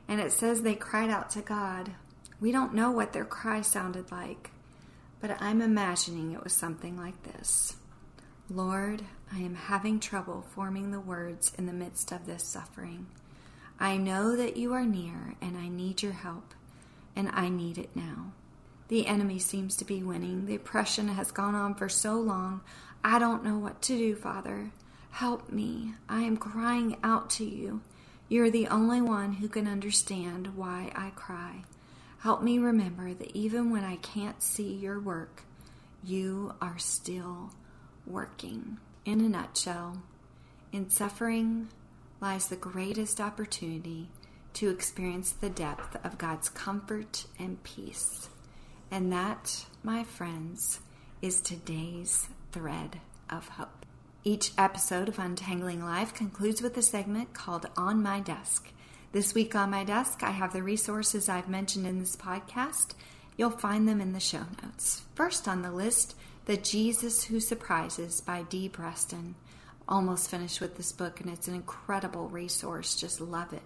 And 0.07 0.21
it 0.21 0.31
says 0.31 0.61
they 0.61 0.75
cried 0.75 1.09
out 1.09 1.29
to 1.31 1.41
God. 1.41 1.91
We 2.39 2.51
don't 2.51 2.73
know 2.73 2.91
what 2.91 3.13
their 3.13 3.25
cry 3.25 3.61
sounded 3.61 4.11
like, 4.11 4.51
but 5.19 5.41
I'm 5.41 5.61
imagining 5.61 6.31
it 6.31 6.43
was 6.43 6.53
something 6.53 6.97
like 6.97 7.23
this 7.23 7.75
Lord, 8.49 9.01
I 9.33 9.39
am 9.39 9.55
having 9.55 9.99
trouble 9.99 10.45
forming 10.53 10.91
the 10.91 10.99
words 10.99 11.51
in 11.57 11.65
the 11.65 11.73
midst 11.73 12.11
of 12.11 12.25
this 12.25 12.43
suffering. 12.43 13.07
I 13.79 13.97
know 13.97 14.35
that 14.35 14.55
you 14.55 14.73
are 14.73 14.85
near 14.85 15.35
and 15.41 15.57
I 15.57 15.67
need 15.67 16.03
your 16.03 16.13
help, 16.13 16.53
and 17.15 17.29
I 17.33 17.49
need 17.49 17.77
it 17.77 17.95
now. 17.95 18.33
The 18.87 19.07
enemy 19.07 19.39
seems 19.39 19.75
to 19.77 19.85
be 19.85 20.03
winning. 20.03 20.45
The 20.45 20.55
oppression 20.55 21.07
has 21.09 21.31
gone 21.31 21.55
on 21.55 21.75
for 21.75 21.89
so 21.89 22.15
long. 22.15 22.61
I 23.03 23.19
don't 23.19 23.43
know 23.43 23.57
what 23.57 23.81
to 23.83 23.97
do, 23.97 24.15
Father. 24.15 24.71
Help 25.11 25.51
me. 25.51 25.93
I 26.07 26.21
am 26.21 26.37
crying 26.37 26.97
out 27.03 27.29
to 27.31 27.45
you. 27.45 27.81
You're 28.27 28.49
the 28.49 28.67
only 28.67 29.01
one 29.01 29.33
who 29.33 29.47
can 29.47 29.67
understand 29.67 30.55
why 30.55 30.91
I 30.95 31.11
cry. 31.11 31.63
Help 32.19 32.41
me 32.41 32.57
remember 32.57 33.13
that 33.13 33.35
even 33.35 33.69
when 33.69 33.83
I 33.83 33.97
can't 33.97 34.41
see 34.41 34.73
your 34.73 34.99
work, 34.99 35.43
you 36.03 36.53
are 36.61 36.77
still 36.77 37.51
working. 38.05 38.77
In 39.05 39.21
a 39.21 39.29
nutshell, 39.29 40.01
in 40.71 40.89
suffering 40.89 41.69
lies 42.19 42.47
the 42.47 42.55
greatest 42.55 43.21
opportunity 43.21 44.09
to 44.53 44.69
experience 44.69 45.31
the 45.31 45.49
depth 45.49 45.97
of 46.03 46.17
God's 46.17 46.49
comfort 46.49 47.25
and 47.37 47.61
peace. 47.63 48.29
And 48.95 49.11
that, 49.11 49.65
my 49.83 50.05
friends, 50.05 50.79
is 51.21 51.41
today's 51.41 52.29
thread 52.53 53.01
of 53.29 53.49
hope. 53.49 53.85
Each 54.23 54.53
episode 54.57 55.09
of 55.09 55.19
Untangling 55.19 55.83
Life 55.83 56.13
concludes 56.13 56.61
with 56.61 56.77
a 56.77 56.81
segment 56.81 57.33
called 57.33 57.65
On 57.75 58.01
My 58.01 58.21
Desk. 58.21 58.71
This 59.11 59.33
week 59.33 59.53
on 59.53 59.69
my 59.69 59.83
desk, 59.83 60.23
I 60.23 60.31
have 60.31 60.53
the 60.53 60.63
resources 60.63 61.27
I've 61.27 61.49
mentioned 61.49 61.85
in 61.85 61.99
this 61.99 62.15
podcast. 62.15 62.93
You'll 63.35 63.49
find 63.49 63.85
them 63.85 63.99
in 63.99 64.13
the 64.13 64.21
show 64.21 64.45
notes. 64.63 65.01
First 65.13 65.45
on 65.45 65.61
the 65.61 65.73
list, 65.73 66.15
The 66.45 66.55
Jesus 66.55 67.25
Who 67.25 67.41
Surprises 67.41 68.21
by 68.21 68.43
Dee 68.43 68.69
Brestin. 68.69 69.33
Almost 69.89 70.31
finished 70.31 70.61
with 70.61 70.77
this 70.77 70.93
book, 70.93 71.19
and 71.19 71.29
it's 71.29 71.49
an 71.49 71.55
incredible 71.55 72.29
resource. 72.29 72.95
Just 72.95 73.19
love 73.19 73.51
it. 73.51 73.63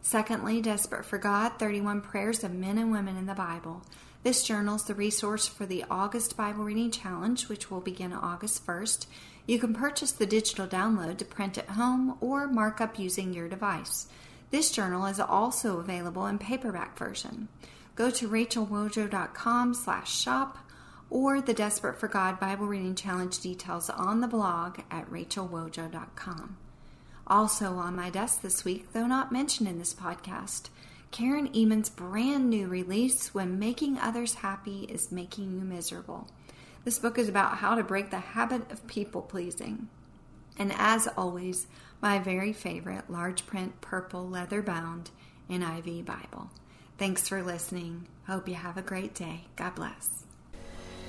Secondly, 0.00 0.62
Desperate 0.62 1.04
for 1.04 1.18
God 1.18 1.58
31 1.58 2.02
Prayers 2.02 2.44
of 2.44 2.54
Men 2.54 2.78
and 2.78 2.92
Women 2.92 3.16
in 3.16 3.26
the 3.26 3.34
Bible. 3.34 3.82
This 4.22 4.44
journal 4.44 4.74
is 4.74 4.82
the 4.84 4.94
resource 4.94 5.46
for 5.46 5.64
the 5.64 5.82
August 5.90 6.36
Bible 6.36 6.62
Reading 6.62 6.90
Challenge, 6.90 7.48
which 7.48 7.70
will 7.70 7.80
begin 7.80 8.12
August 8.12 8.66
1st. 8.66 9.06
You 9.46 9.58
can 9.58 9.72
purchase 9.72 10.12
the 10.12 10.26
digital 10.26 10.66
download 10.66 11.16
to 11.18 11.24
print 11.24 11.56
at 11.56 11.70
home 11.70 12.18
or 12.20 12.46
mark 12.46 12.82
up 12.82 12.98
using 12.98 13.32
your 13.32 13.48
device. 13.48 14.08
This 14.50 14.70
journal 14.70 15.06
is 15.06 15.20
also 15.20 15.78
available 15.78 16.26
in 16.26 16.38
paperback 16.38 16.98
version. 16.98 17.48
Go 17.94 18.10
to 18.10 18.28
rachelwojo.com 18.28 19.72
slash 19.72 20.14
shop 20.14 20.58
or 21.08 21.40
the 21.40 21.54
Desperate 21.54 21.98
for 21.98 22.06
God 22.06 22.38
Bible 22.38 22.66
Reading 22.66 22.94
Challenge 22.94 23.38
details 23.40 23.88
on 23.88 24.20
the 24.20 24.28
blog 24.28 24.80
at 24.90 25.10
rachelwojo.com. 25.10 26.58
Also 27.26 27.76
on 27.76 27.96
my 27.96 28.10
desk 28.10 28.42
this 28.42 28.66
week, 28.66 28.92
though 28.92 29.06
not 29.06 29.32
mentioned 29.32 29.66
in 29.66 29.78
this 29.78 29.94
podcast, 29.94 30.68
Karen 31.10 31.48
Ehman's 31.48 31.90
brand 31.90 32.48
new 32.48 32.68
release, 32.68 33.34
When 33.34 33.58
Making 33.58 33.98
Others 33.98 34.34
Happy 34.34 34.84
is 34.84 35.10
Making 35.10 35.58
You 35.58 35.64
Miserable. 35.64 36.28
This 36.84 37.00
book 37.00 37.18
is 37.18 37.28
about 37.28 37.58
how 37.58 37.74
to 37.74 37.82
break 37.82 38.10
the 38.10 38.20
habit 38.20 38.70
of 38.70 38.86
people 38.86 39.20
pleasing. 39.20 39.88
And 40.56 40.72
as 40.76 41.08
always, 41.16 41.66
my 42.00 42.20
very 42.20 42.52
favorite 42.52 43.10
large 43.10 43.44
print 43.46 43.80
purple 43.80 44.28
leather 44.28 44.62
bound 44.62 45.10
NIV 45.50 46.04
Bible. 46.04 46.50
Thanks 46.96 47.28
for 47.28 47.42
listening. 47.42 48.06
Hope 48.28 48.46
you 48.46 48.54
have 48.54 48.76
a 48.76 48.82
great 48.82 49.14
day. 49.14 49.46
God 49.56 49.74
bless. 49.74 50.24